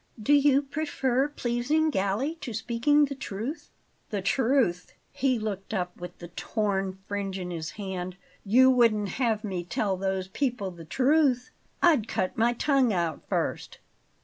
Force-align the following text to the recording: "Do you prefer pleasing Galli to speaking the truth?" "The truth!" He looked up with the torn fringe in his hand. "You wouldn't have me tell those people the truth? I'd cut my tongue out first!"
"Do 0.19 0.33
you 0.33 0.63
prefer 0.63 1.27
pleasing 1.27 1.91
Galli 1.91 2.33
to 2.41 2.55
speaking 2.55 3.05
the 3.05 3.13
truth?" 3.13 3.69
"The 4.09 4.23
truth!" 4.23 4.93
He 5.13 5.37
looked 5.37 5.75
up 5.75 5.95
with 5.95 6.17
the 6.17 6.29
torn 6.29 6.97
fringe 7.07 7.37
in 7.37 7.51
his 7.51 7.69
hand. 7.77 8.17
"You 8.43 8.71
wouldn't 8.71 9.09
have 9.09 9.43
me 9.43 9.63
tell 9.63 9.95
those 9.95 10.27
people 10.29 10.71
the 10.71 10.85
truth? 10.85 11.51
I'd 11.83 12.07
cut 12.07 12.35
my 12.35 12.53
tongue 12.53 12.91
out 12.91 13.21
first!" 13.29 13.77